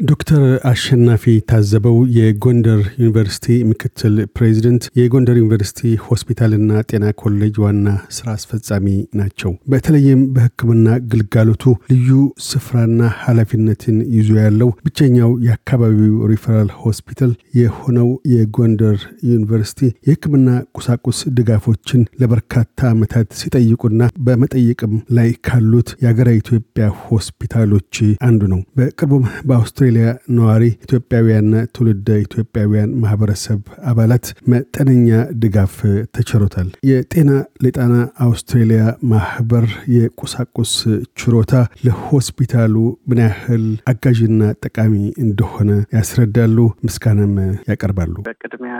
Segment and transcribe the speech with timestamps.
[0.00, 8.86] ዶክተር አሸናፊ ታዘበው የጎንደር ዩኒቨርሲቲ ምክትል ፕሬዚደንት፣ የጎንደር ዩኒቨርሲቲ ሆስፒታልና ጤና ኮሌጅ ዋና ስራ አስፈጻሚ
[9.20, 12.12] ናቸው። በተለይም በሕክምና ግልጋሎቱ ልዩ
[12.46, 18.96] ስፍራና ኃላፊነትን ይዞ ያለው ብቸኛው የአካባቢው ሪፈራል ሆስፒታል የሆነው የጎንደር
[19.30, 27.94] ዩኒቨርሲቲ የሕክምና ቁሳቁስ ድጋፎችን ለበርካታ ዓመታት ሲጠይቁና በመጠየቅም ላይ ካሉት የአገረ ኢትዮጵያ ሆስፒታሎች
[28.26, 35.08] አንዱ ነው። በቅርቡም በአውስትራ አውስትሬሊያ ነዋሪ ኢትዮጵያውያንና ትውልደ ኢትዮጵያውያን ማህበረሰብ አባላት መጠነኛ
[35.42, 35.74] ድጋፍ
[36.14, 37.30] ተችሮታል። የጤና
[37.64, 37.94] ለጣና
[38.26, 38.82] አውስትሬሊያ
[39.12, 40.74] ማህበር የቁሳቁስ
[41.20, 41.54] ችሮታ
[41.86, 42.76] ለሆስፒታሉ
[43.10, 44.94] ምን ያህል አጋዥና ጠቃሚ
[45.24, 47.34] እንደሆነ ያስረዳሉ። ምስጋናም
[47.70, 48.76] ያቀርባሉ። በቅድሚያ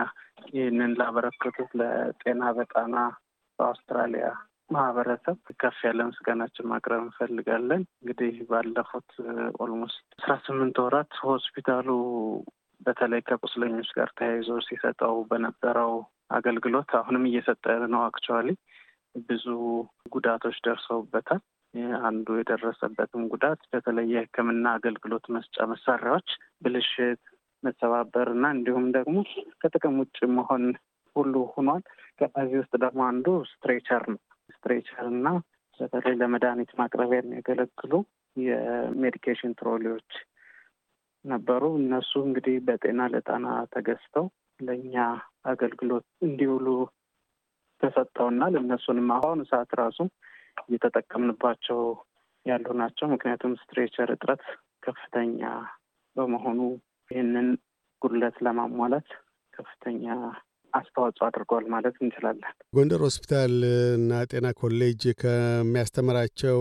[0.54, 2.96] ይህንን ላበረከቱት ለጤና ለጣና
[3.58, 4.28] በአውስትራሊያ
[4.70, 9.10] ማህበረሰብ ከፍ ያለ ምስጋናችን ማቅረብ እንፈልጋለን። እንግዲህ ባለፉት
[9.60, 11.88] almost አስራ ስምንት ወራት ሆስፒታሉ
[12.80, 15.92] በተለይ ከቁስለኞች ጋር ተያይዞ ሲሰጠው በነበረው
[16.32, 18.48] አገልግሎት አሁንም እየሰጠ ነው። actually
[19.24, 19.46] ብዙ
[20.14, 21.42] ጉዳቶች ደርሰውበታል።
[22.04, 26.30] አንዱ የደረሰበትም ጉዳት በተለይ የሕክምና አገልግሎት መስጫ መሳሪያዎች
[26.64, 27.20] ብልሽት፣
[27.62, 29.16] መሰባበር እና እንዲሁም ደግሞ
[29.60, 30.64] ከጥቅም ውጭ መሆን
[31.16, 31.82] ሁሉ ሆኗል።
[32.20, 34.20] ከነዚህ ውስጥ ደግሞ አንዱ stretcher ነው።
[34.62, 35.28] stretcher እና
[35.80, 37.92] በተለይ ለመድኃኒት ማቅረቢያ የሚያገለግሉ
[38.36, 40.10] የ medication trolley ዎች
[41.24, 44.26] ነበሩ። እነሱ እንግዲህ በጤና ለጣና ተገዝተው
[44.60, 44.94] ለእኛ
[45.44, 46.66] አገልግሎት እንዲውሉ
[47.80, 49.98] ተሰጠውናል። እነሱንም አሁን ሰዓት ራሱ
[50.64, 51.80] እየተጠቀምንባቸው
[52.46, 54.44] ያሉ ናቸው። ምክንያቱም stretcher እጥረት
[54.82, 55.40] ከፍተኛ
[56.16, 56.60] በመሆኑ
[57.10, 57.48] ይህንን
[58.02, 59.08] ጉድለት ለማሟላት
[59.52, 60.04] ከፍተኛ
[60.72, 63.54] አስተዋጽኦ አድርገዋል ማለት እንችላለን። ጎንደር ሆስፒታል
[63.96, 66.58] እና ጤና ኮሌጅ ከሚያስተምራቸው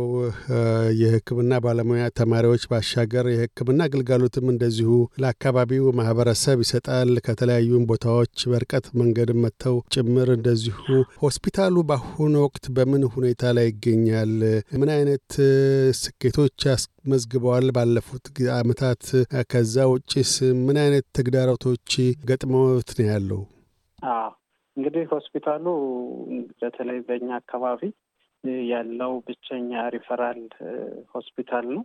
[1.02, 4.92] የሕክምና ባለሙያ ተማሪዎች ባሻገር የሕክምና አገልግሎትም እንደዚሁ
[5.24, 10.78] ለአካባቢው ማህበረሰብ ይሰጣል። ከተለያዩም ቦታዎች በርቀት መንገድ መጥተው ጭምር እንደዚሁ።
[11.24, 14.34] ሆስፒታሉ በአሁኑ ወቅት በምን ሁኔታ ላይ ይገኛል?
[14.80, 15.30] ምን አይነት
[16.00, 16.62] ስኬቶች
[17.12, 18.26] መዝግበዋል ባለፉት
[18.58, 19.04] ዓመታት?
[19.52, 20.34] ከዛ ውጭስ
[20.66, 21.92] ምን አይነት ተግዳሮቶች
[22.30, 23.42] ገጥመውት ነው ያለው?
[24.78, 25.66] እንግዲህ ሆስፒታሉ
[26.62, 27.82] በተለይ በእኛ አካባቢ
[28.70, 30.40] ያለው ብቸኛ ሪፈራል
[31.16, 31.84] ሆስፒታል ነው።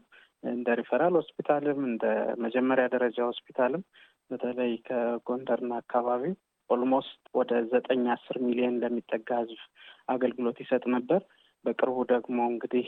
[0.48, 2.04] እንደ ሪፈራል ሆስፒታልም እንደ
[2.44, 3.82] መጀመሪያ ደረጃ ሆስፒታልም
[4.30, 6.22] በተለይ ከጎንደርና አካባቢ
[6.70, 9.60] almost ወደ ዘጠኝ አስር ሚሊዮን ለሚጠጋ ህዝብ
[10.08, 11.20] አገልግሎት ይሰጥ ነበር።
[11.64, 12.86] በቅርቡ ደግሞ እንግዲህ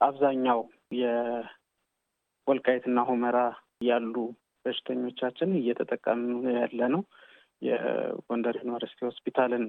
[0.00, 0.60] አብዛኛው
[1.00, 2.68] የወልቃይትና
[3.10, 3.38] ሁመራ
[3.88, 4.14] ያሉ
[4.64, 6.24] በሽተኞቻችን እየተጠቀሙ
[6.58, 7.02] ያለ ነው
[7.62, 9.64] የጎንደር ዩኒቨርሲቲ ሆስፒታልን።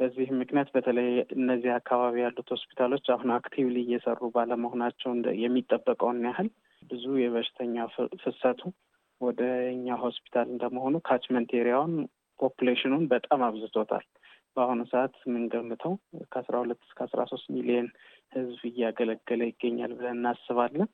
[0.00, 5.10] በዚህም ምክንያት በተለይ እነዚህ አካባቢ ያሉት ሆስፒታሎች አሁን actively እየሰሩ ባለመሆናቸው
[5.42, 6.48] የሚጠበቀውን ያህል
[6.82, 7.76] ብዙ የበሽተኛ
[8.22, 8.60] ፍሰቱ
[9.20, 9.42] ወደ
[9.74, 11.92] እኛ ሆስፒታል እንደመሆኑ catchment area ውን
[12.40, 14.04] population ኡን በጣም አብዝቶታል።
[14.56, 15.92] በአሁኑ ሰዓት የምንገምተው
[16.32, 17.86] ከአስራ ሁለት እስከ አስራ ሶስት ሚሊዮን
[18.32, 20.88] ህዝብ እያገለገለ ይገኛል ብለን እናስባለን።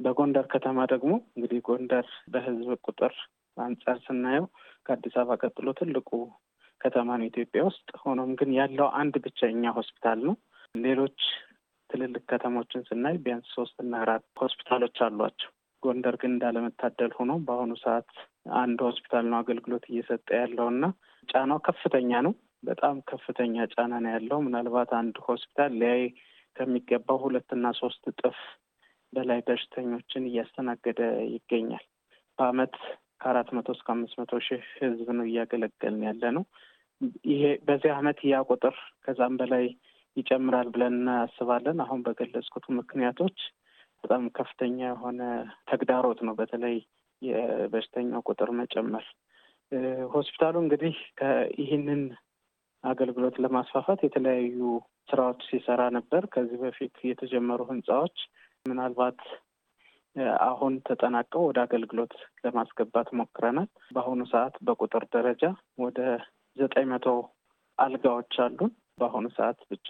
[0.00, 3.14] በጎንደር ከተማ ደግሞ እንግዲህ ጎንደር በህዝብ ቁጥር
[3.56, 4.44] አንጻር ስናየው
[4.88, 6.10] ከአዲስ አበባ ቀጥሎ ትልቁ
[6.80, 10.34] ከተማ ነው ኢትዮጵያ ውስጥ። ሆኖም ግን ያለው አንድ ብቸኛ ሆስፒታል ነው።
[10.78, 11.20] ሌሎች
[11.90, 15.50] ትልልቅ ከተሞችን ስናይ ቢያንስ ሶስት እና አራት ሆስፒታሎች አሏቸው።
[15.82, 18.08] ጎንደር ግን እንዳለመታደል ሆኖ በአሁኑ ሰዓት
[18.60, 20.84] አንድ ሆስፒታል ነው አገልግሎት እየሰጠ ያለው እና
[21.28, 26.02] ጫናው ከፍተኛ ነው። በጣም ከፍተኛ ጫና ነው ያለው። ምናልባት አንድ ሆስፒታል ሊያይ
[26.56, 28.38] ከሚገባው ሁለትና ሶስት እጥፍ
[29.12, 31.00] በላይ በሽተኞችን እያስተናገደ
[31.34, 31.84] ይገኛል።
[32.38, 32.74] በአመት
[33.20, 36.44] ከአራት መቶ እስከ አምስት መቶ ሺህ ህዝብ ነው እያገለገልን ያለ ነው።
[37.28, 39.64] ይሄ በዚህ አመት ያ ቁጥር ከዛም በላይ
[40.16, 43.38] ይጨምራል ብለን እናስባለን። አሁን በገለጽኩት ምክንያቶች
[44.04, 45.20] በጣም ከፍተኛ የሆነ
[45.70, 46.76] ተግዳሮት ነው፣ በተለይ
[47.22, 49.06] የበሽተኛው ቁጥር መጨመር።
[50.14, 50.96] ሆስፒታሉ እንግዲህ
[51.62, 52.02] ይህንን
[52.84, 54.58] አገልግሎት ለማስፋፋት የተለያዩ
[55.10, 58.16] ስራዎች ሲሰራ ነበር። ከዚህ በፊት የተጀመሩ ህንፃዎች
[58.66, 59.20] ምናልባት
[60.46, 65.42] አሁን ተጠናቀው ወደ አገልግሎት ለማስገባት ሞክረናል። በአሁኑ ሰዓት በቁጥር ደረጃ
[65.84, 65.98] ወደ
[66.56, 67.06] ዘጠኝ መቶ
[67.78, 69.88] አልጋዎች አሉን። በአሁኑ ሰዓት ብቻ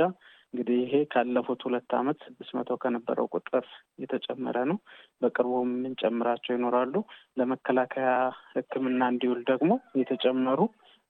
[0.54, 3.64] እንግዲህ ይሄ ካለፉት ሁለት ዓመት ስድስት መቶ ከነበረው ቁጥር
[4.02, 4.78] የተጨመረ ነው።
[5.22, 6.94] በቅርቡ የምንጨምራቸው ይኖራሉ።
[7.38, 8.10] ለመከላከያ
[8.54, 9.70] ሕክምና እንዲውል ደግሞ
[10.00, 10.60] የተጨመሩ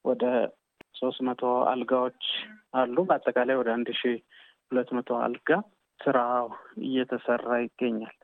[0.04, 0.24] ወደ
[0.94, 1.42] ሶስት መቶ
[1.72, 2.22] አልጋዎች
[2.74, 4.12] አሉ። በአጠቃላይ ወደ አንድ ሺ
[4.72, 5.50] ሁለት መቶ አልጋ
[6.00, 6.18] ስራ
[6.84, 8.16] እየተሰራ ይገኛል።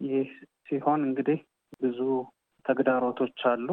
[0.00, 0.28] ይህ
[0.68, 1.38] ሲሆን እንግዲህ
[1.80, 1.98] ብዙ
[2.64, 3.68] ተግዳሮቶች አሉ።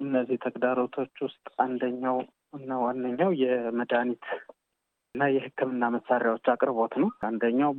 [0.00, 2.18] እነዚህ ተግዳሮቶች ውስጥ አንደኛው
[2.58, 4.26] እና ዋነኛው የመድኃኒት
[5.14, 7.72] እና የሕክምና መሳሪያዎች አቅርቦት ነው። አንደኛው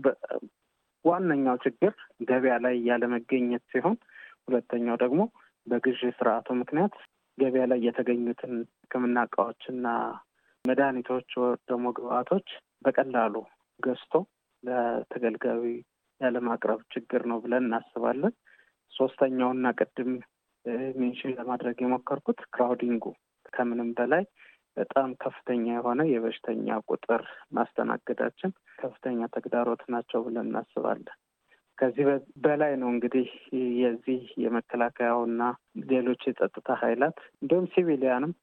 [1.06, 1.94] ዋነኛው ችግር
[2.30, 3.98] ገበያ ላይ ያለመገኘት ሲሆን፣
[4.46, 5.22] ሁለተኛው ደግሞ
[5.68, 6.94] በግዢ ስርዓቱ ምክንያት
[7.38, 9.88] ገበያ ላይ የተገኙትን ሕክምና እቃዎችና
[10.66, 11.30] መድኃኒቶች
[11.70, 12.48] ደግሞ ግብአቶች
[12.86, 13.36] በቀላሉ
[13.80, 14.14] ገዝቶ
[14.64, 15.62] ለተገልጋዩ
[16.22, 18.34] ያለማቅረብ ችግር ነው ብለን እናስባለን።
[18.94, 20.12] ሶስተኛውና ቅድም
[21.00, 23.06] mention ለማድረግ የሞከርኩት crowding ኡ
[23.54, 24.24] ከምንም በላይ
[24.78, 27.22] በጣም ከፍተኛ የሆነ የበሽተኛ ቁጥር
[27.52, 31.16] ማስተናገዳችን ከፍተኛ ተግዳሮት ናቸው ብለን እናስባለን።
[31.78, 32.06] ከዚህ
[32.46, 33.28] በላይ ነው እንግዲህ
[33.82, 35.44] የዚህ የመከላከያውና
[35.92, 38.34] ሌሎች የጸጥታ ኃይላት እንዲሁም ሲቪሊያንም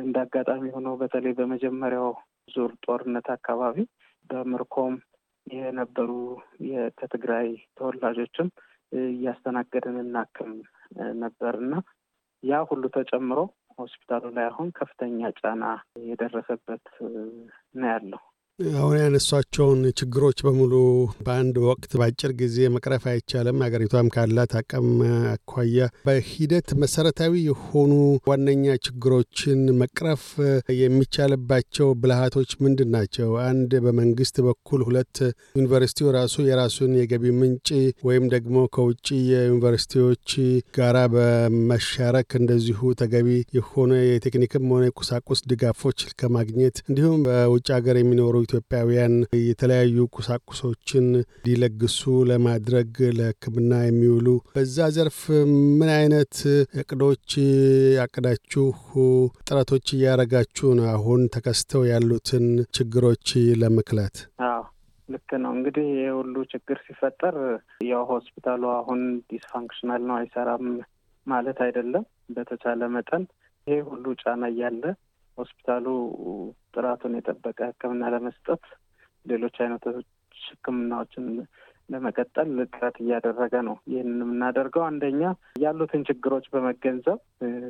[0.00, 2.10] እንደ አጋጣሚ ሆነው በተለይ በመጀመሪያው
[2.48, 3.78] ዙር ጦርነት አካባቢ
[4.30, 4.94] በምርኮም
[5.46, 6.10] የነበሩ
[6.98, 7.48] ከትግራይ
[7.78, 8.48] ተወላጆችም
[8.92, 10.52] እያስተናገድን እናክም
[11.16, 11.74] ነበር እና
[12.42, 13.38] ያ ሁሉ ተጨምሮ
[13.78, 15.64] ሆስፒታሉ ላይ አሁን ከፍተኛ ጫና
[16.06, 16.86] የደረሰበት
[17.74, 18.22] ነው ያለው።
[18.58, 20.72] አሁን ያነሷቸውን ችግሮች በሙሉ
[21.20, 24.88] በአንድ ወቅት በአጭር ጊዜ መቅረፍ አይቻልም። ሀገሪቷም ካላት አቅም
[25.30, 27.92] አኳያ በሂደት መሰረታዊ የሆኑ
[28.30, 30.24] ዋነኛ ችግሮችን መቅረፍ
[30.80, 33.30] የሚቻልባቸው ብልሃቶች ምንድን ናቸው?
[33.46, 35.16] አንድ በመንግስት በኩል፣ ሁለት
[35.58, 37.68] ዩኒቨርሲቲው ራሱ የራሱን የገቢ ምንጭ
[38.04, 40.28] ወይም ደግሞ ከውጭ የዩኒቨርሲቲዎች
[40.78, 43.28] ጋራ በመሻረክ እንደዚሁ ተገቢ
[43.58, 52.00] የሆነ የቴክኒክም ሆነ የቁሳቁስ ድጋፎች ከማግኘት እንዲሁም በውጭ ሀገር የሚኖሩ ኢትዮጵያውያን የተለያዩ ቁሳቁሶችን እንዲለግሱ
[52.30, 55.20] ለማድረግ ለሕክምና የሚውሉ በዛ ዘርፍ
[55.78, 56.34] ምን አይነት
[56.82, 57.28] እቅዶች
[57.98, 58.66] ያቅዳችሁ
[59.46, 60.88] ጥረቶች እያደረጋችሁ ነው?
[60.94, 62.46] አሁን ተከስተው ያሉትን
[62.76, 63.28] ችግሮች
[63.62, 64.16] ለመክላት?
[65.08, 67.36] ልክ ነው። እንግዲህ ይህ ሁሉ ችግር ሲፈጠር
[67.88, 69.00] ያው ሆስፒታሉ አሁን
[69.32, 70.64] dysfunctional ነው አይሰራም
[71.26, 72.04] ማለት አይደለም።
[72.36, 73.24] በተቻለ መጠን
[73.66, 74.82] ይሄ ሁሉ ጫና እያለ
[75.38, 75.86] ሆስፒታሉ
[76.74, 78.64] ጥራቱን የጠበቀ ሕክምና ለመስጠት
[79.26, 80.08] ሌሎች አይነቶች
[80.46, 81.26] ሕክምናዎችን
[81.88, 85.22] ለመቀጠል ጥረት እያደረገ ነው። ይህንን የምናደርገው አንደኛ
[85.62, 87.18] ያሉትን ችግሮች በመገንዘብ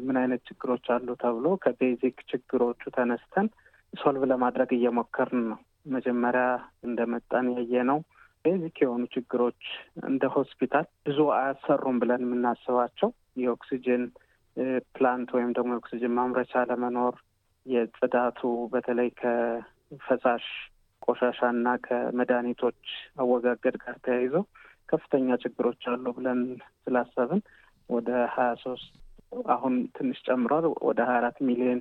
[0.06, 3.48] ምን አይነት ችግሮች አሉ ተብሎ ከ basic ችግሮቹ ተነስተን
[3.92, 5.58] solve ለማድረግ እየሞከርን ነው።
[5.94, 6.44] መጀመሪያ
[6.86, 7.98] እንደመጣን ያየነው
[8.44, 9.62] basic የሆኑ ችግሮች
[10.08, 13.10] እንደ ሆስፒታል ብዙ አያሰሩም ብለን የምናስባቸው
[13.42, 14.04] የኦክሲጅን
[14.94, 17.14] plant ወይም ደግሞ የኦክሲጅን ማምረቻ ለመኖር
[17.66, 18.40] የጽዳቱ
[18.72, 20.46] በተለይ ከፈሳሽ
[21.02, 22.80] ቆሻሻና ከመድኃኒቶች
[23.22, 24.34] አወጋገድ ጋር ተያይዞ
[24.88, 26.40] ከፍተኛ ችግሮች አሉ ብለን
[26.82, 27.40] ስላሰብን
[27.88, 28.90] ወደ ሀያ ሶስት
[29.54, 31.80] አሁን ትንሽ ጨምሯል። ወደ ሀያ አራት ሚሊዮን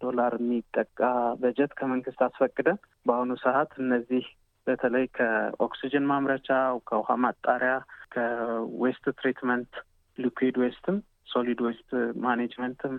[0.00, 1.00] ዶላር የሚጠጋ
[1.42, 4.24] በጀት ከመንግስት አስፈቅደን በአሁኑ ሰዓት እነዚህ
[4.66, 6.48] በተለይ ከኦክሲጅን ማምረቻ፣
[6.88, 7.72] ከውሃ ማጣሪያ፣
[8.14, 9.72] ከ waste treatment
[10.18, 10.96] liquid waste ም
[11.28, 11.90] solid waste
[12.24, 12.94] management ም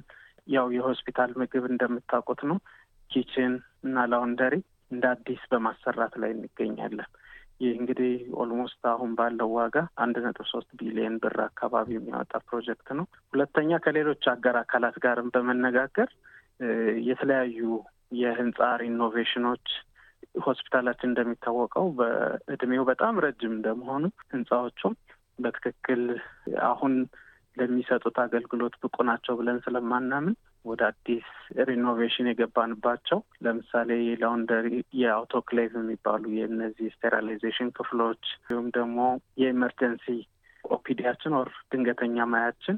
[0.47, 2.57] ያው የሆስፒታል ምግብ እንደምታውቁት ነው።
[3.09, 3.53] kitchen
[3.85, 4.55] እና laundry
[4.91, 7.09] እንደ አዲስ በማሰራት ላይ እንገኛለን።
[7.61, 13.05] ይህ እንግዲህ almost አሁን ባለው ዋጋ አንድ ነጥብ ሶስት ቢሊዮን ብር አካባቢ የሚያወጣ ፕሮጀክት ነው።
[13.33, 16.09] ሁለተኛ ከሌሎች አጋር አካላት ጋርም በመነጋገር
[17.07, 17.59] የተለያዩ
[18.15, 19.67] የህንፃ renovation ኖች
[20.43, 24.03] ሆስፒታላችን እንደሚታወቀው በእድሜው በጣም ረጅም እንደመሆኑ
[24.33, 24.93] ህንፃዎቹም
[25.39, 26.01] በትክክል
[26.69, 26.93] አሁን
[27.57, 30.35] ለሚሰጡት አገልግሎት ብቁ ናቸው ብለን ስለማናምን
[30.65, 31.27] ወደ አዲስ
[31.69, 34.69] renovation የገባንባቸው ለምሳሌ የ laundry
[35.01, 38.99] የ autoclave የሚባሉ የእነዚህ sterilization ክፍሎች እንዲሁም ደግሞ
[39.43, 40.07] የ emergency
[40.71, 42.75] OPD ያችን or ድንገተኛ ማያችን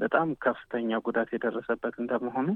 [0.00, 2.48] በጣም ከፍተኛ ጉዳት የደረሰበት እንደመሆኑ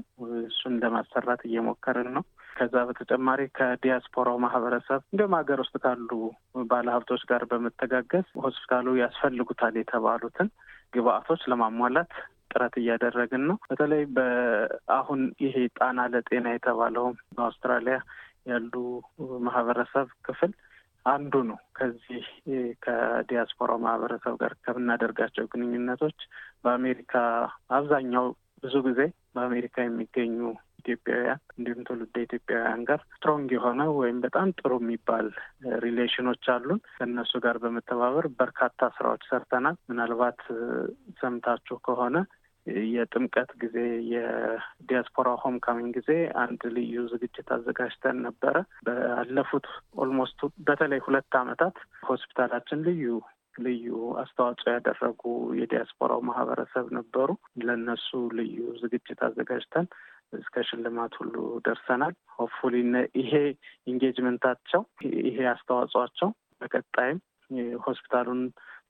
[0.47, 2.23] እሱን ለማሰራት እየሞከርን ነው።
[2.57, 6.09] ከዛ በተጨማሪ ከዲያስፖራው ማህበረሰብ እንዲሁም ሀገር ውስጥ ካሉ
[6.69, 10.49] ባለሀብቶች ጋር በመተጋገዝ ሆስፒታሉ ያስፈልጉታል የተባሉትን
[10.93, 12.11] ግብአቶች ለማሟላት
[12.51, 17.97] ጥረት እያደረግን ነው። በተለይ በአሁን ይሄ ጣና ለጤና የተባለውም በአውስትራሊያ
[18.47, 18.73] ያሉ
[19.47, 20.51] ማህበረሰብ ክፍል
[21.05, 22.23] አንዱ ነው። ከዚህ
[22.85, 26.17] ከዲያስፖራው ማህበረሰብ ጋር ከምናደርጋቸው ግንኙነቶች
[26.63, 27.13] በአሜሪካ
[27.71, 28.25] አብዛኛው
[28.63, 29.01] ብዙ ጊዜ
[29.35, 30.39] በአሜሪካ የሚገኙ
[30.87, 35.27] ኢትዮጵያውያን እንዲሁም ትውልደ ኢትዮጵያውያን ጋር strong የሆነ ወይም በጣም ጥሩ የሚባል
[35.85, 40.41] relation ኖች አሉን። ከእነሱ ጋር በመተባበር በርካታ ስራዎች ሰርተናል። ምናልባት
[41.21, 42.17] ሰምታችሁ ከሆነ
[42.93, 43.75] የጥምቀት ጊዜ
[44.13, 48.55] የዲያስፖራ homecoming ጊዜ አንድ ልዩ ዝግጅት አዘጋጅተን ነበረ።
[48.87, 49.67] ባለፉት
[49.97, 51.77] almost በተለይ ሁለት ዓመታት
[52.07, 53.05] ሆስፒታላችን ልዩ
[53.59, 53.87] ልዩ
[54.21, 55.21] አስተዋጽኦ ያደረጉ
[55.59, 57.29] የዲያስፖራው ማህበረሰብ ነበሩ።
[57.63, 59.87] ለእነሱ ልዩ ዝግጅት አዘጋጅተን
[60.33, 61.35] እስከ ሽልማት ሁሉ
[61.67, 62.75] ደርሰናል። ሆፕፉሊ
[63.21, 63.33] ይሄ
[63.87, 64.83] ኢንጌጅመንታቸው
[65.25, 66.31] ይሄ አስተዋጽኦቸው
[66.61, 67.19] በቀጣይም
[67.85, 68.41] ሆስፒታሉን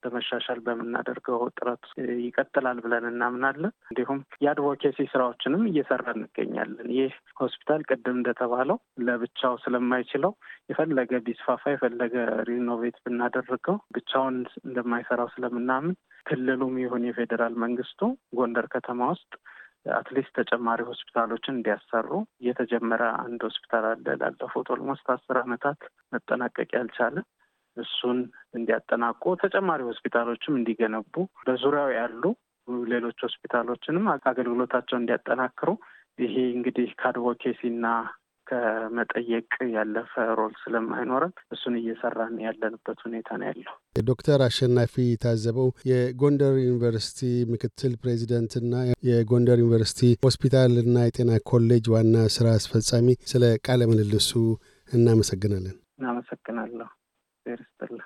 [0.03, 1.85] ለመሻሻል በምናደርገው ጥረት
[2.23, 8.77] ይቀጥላል ብለን እናምናለን። እንዲሁም የአድቮኬሲ ስራዎችንም እየሰራ እንገኛለን። ይህ ሆስፒታል ቅድም እንደተባለው
[9.07, 10.33] ለብቻው ስለማይችለው
[10.71, 12.15] የፈለገ ቢስፋፋ የፈለገ
[12.49, 18.01] renovate ብናደርገው ብቻውን እንደማይሰራው ስለምናምን ክልሉም ይሁን የፌዴራል መንግስቱ
[18.37, 19.31] ጎንደር ከተማ ውስጥ
[19.85, 22.09] at least ተጨማሪ ሆስፒታሎችን እንዲያሰሩ
[22.41, 25.79] እየተጀመረ አንድ ሆስፒታል አለ። ላለፉት almost አስር ዓመታት
[26.13, 27.15] መጠናቀቅ ያልቻለ
[27.77, 28.19] እሱን
[28.57, 31.13] እንዲያጠናቅቁ ተጨማሪ ሆስፒታሎችም እንዲገነቡ
[31.47, 32.23] በዙሪያው ያሉ
[32.91, 35.69] ሌሎች ሆስፒታሎችንም አገልግሎታቸውን እንዲያጠናክሩ
[36.19, 37.85] ይሄ እንግዲህ ከ advocacy ና
[38.47, 43.73] ከመጠየቅ ያለፈ role ስለማይኖረን እሱን እየሰራን ያለንበት ሁኔታ ነው ያለው።
[44.09, 48.73] ዶክተር አሸናፊ ታዘበው የጎንደር ዩኒቨርሲቲ ምክትል ፕሬዚደንትና
[49.09, 54.31] የጎንደር ዩኒቨርሲቲ ሆስፒታልና የጤና ኮሌጅ ዋና ስራ አስፈጻሚ፣ ስለ ቃለ ምልልሱ
[54.89, 56.89] እናመሰግናለን። አመሰግናለሁ።
[57.45, 58.05] እግዜር ይስጥልን